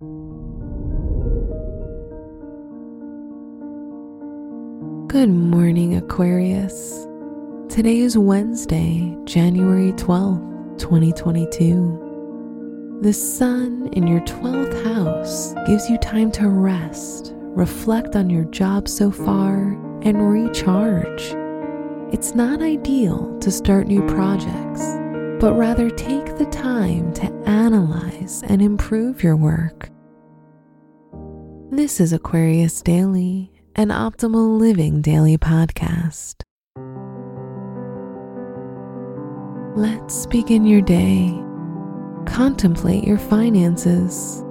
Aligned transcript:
Good 0.00 0.08
morning, 5.28 5.96
Aquarius. 5.96 7.04
Today 7.68 7.98
is 7.98 8.16
Wednesday, 8.16 9.16
January 9.24 9.90
12th, 9.94 10.78
2022. 10.78 13.00
The 13.02 13.12
sun 13.12 13.88
in 13.92 14.06
your 14.06 14.20
12th 14.20 14.84
house 14.84 15.52
gives 15.66 15.90
you 15.90 15.98
time 15.98 16.30
to 16.32 16.48
rest, 16.48 17.32
reflect 17.34 18.14
on 18.14 18.30
your 18.30 18.44
job 18.44 18.86
so 18.86 19.10
far, 19.10 19.72
and 20.02 20.30
recharge. 20.30 21.34
It's 22.14 22.36
not 22.36 22.62
ideal 22.62 23.36
to 23.40 23.50
start 23.50 23.88
new 23.88 24.06
projects, 24.06 24.94
but 25.40 25.54
rather 25.54 25.90
take 25.90 26.17
the 26.38 26.46
time 26.46 27.12
to 27.12 27.24
analyze 27.46 28.42
and 28.46 28.62
improve 28.62 29.22
your 29.22 29.36
work. 29.36 29.90
This 31.70 32.00
is 32.00 32.12
Aquarius 32.12 32.80
Daily 32.80 33.50
an 33.78 33.90
optimal 33.90 34.58
living 34.58 35.00
daily 35.00 35.38
podcast. 35.38 36.42
Let's 39.76 40.26
begin 40.26 40.66
your 40.66 40.80
day. 40.80 41.32
Contemplate 42.26 43.04
your 43.04 43.18
finances. 43.18 44.42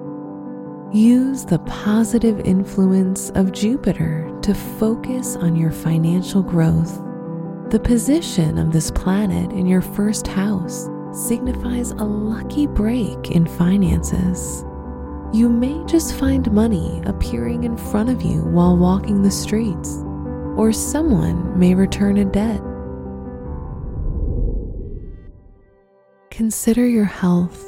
Use 0.94 1.44
the 1.44 1.60
positive 1.66 2.40
influence 2.46 3.32
of 3.32 3.52
Jupiter 3.52 4.32
to 4.44 4.54
focus 4.54 5.36
on 5.36 5.58
your 5.58 5.72
financial 5.72 6.42
growth. 6.42 7.02
The 7.70 7.82
position 7.84 8.58
of 8.58 8.72
this 8.72 8.92
planet 8.92 9.52
in 9.52 9.68
your 9.68 9.82
first 9.82 10.26
house 10.26 10.88
signifies 11.18 11.92
a 11.92 12.04
lucky 12.04 12.68
break 12.68 13.32
in 13.32 13.46
finances 13.46 14.64
you 15.34 15.50
may 15.50 15.84
just 15.86 16.14
find 16.16 16.50
money 16.54 17.02
appearing 17.06 17.66
in 17.66 17.76
front 17.76 18.10
of 18.10 18.22
you 18.22 18.44
while 18.44 18.78
walking 18.78 19.22
the 19.22 19.32
streets, 19.32 19.98
or 20.56 20.72
someone 20.72 21.60
may 21.60 21.76
return 21.76 22.18
a 22.18 22.26
debt. 22.26 22.62
Consider 26.32 26.88
your 26.88 27.06
health. 27.06 27.66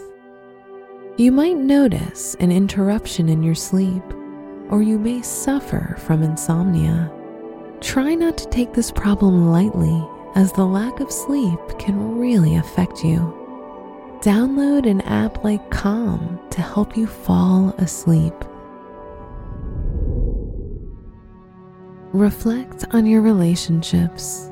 You 1.18 1.34
might 1.34 1.58
notice 1.58 2.36
an 2.36 2.50
interruption 2.50 3.28
in 3.28 3.44
your 3.44 3.56
sleep, 3.56 4.04
or 4.70 4.82
you 4.82 4.98
may 4.98 5.22
suffer 5.22 5.98
from 6.00 6.24
insomnia. 6.24 7.12
Try 7.82 8.16
not 8.16 8.38
to 8.38 8.48
take 8.48 8.72
this 8.72 8.90
problem 8.90 9.52
lightly, 9.52 10.08
as 10.36 10.54
the 10.54 10.66
lack 10.66 11.02
of 11.02 11.12
sleep 11.12 11.60
can 11.78 12.18
really 12.18 12.56
affect 12.56 13.04
you. 13.04 13.39
Download 14.22 14.86
an 14.86 15.00
app 15.02 15.46
like 15.46 15.72
Calm 15.72 16.38
to 16.50 16.62
help 16.62 16.98
you 16.98 17.08
fall 17.08 17.70
asleep. 17.78 18.34
Reflect 22.12 22.84
on 22.92 23.06
your 23.06 23.22
relationships. 23.22 24.52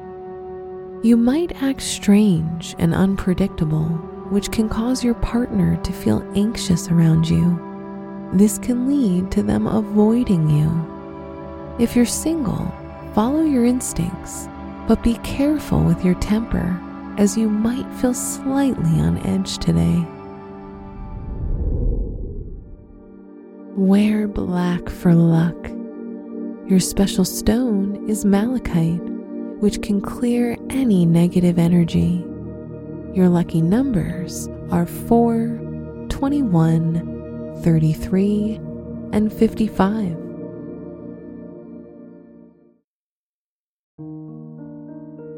You 1.03 1.17
might 1.17 1.61
act 1.61 1.81
strange 1.81 2.77
and 2.79 2.95
unpredictable, 2.95 3.89
which 4.29 4.53
can 4.53 4.69
cause 4.69 5.03
your 5.03 5.15
partner 5.15 5.75
to 5.83 5.91
feel 5.91 6.25
anxious 6.33 6.87
around 6.87 7.29
you. 7.29 7.59
This 8.31 8.57
can 8.57 8.87
lead 8.87 9.31
to 9.31 9.43
them 9.43 9.67
avoiding 9.67 10.49
you. 10.49 11.75
If 11.77 11.93
you're 11.93 12.05
single, 12.05 12.73
follow 13.13 13.41
your 13.41 13.65
instincts, 13.65 14.47
but 14.87 15.03
be 15.03 15.15
careful 15.23 15.83
with 15.83 16.05
your 16.05 16.15
temper 16.15 16.81
as 17.17 17.35
you 17.35 17.49
might 17.49 17.91
feel 17.95 18.13
slightly 18.13 18.99
on 18.99 19.17
edge 19.25 19.57
today. 19.57 20.05
Wear 23.75 24.27
black 24.27 24.89
for 24.89 25.13
luck. 25.13 25.55
Your 26.67 26.79
special 26.79 27.25
stone 27.25 28.07
is 28.09 28.25
malachite, 28.25 29.01
which 29.59 29.81
can 29.81 30.01
clear 30.01 30.57
any 30.69 31.05
negative 31.05 31.57
energy. 31.57 32.25
Your 33.13 33.29
lucky 33.29 33.61
numbers 33.61 34.47
are 34.71 34.85
4, 34.85 36.07
21, 36.09 37.61
33, 37.63 38.59
and 39.13 39.33
55. 39.33 40.26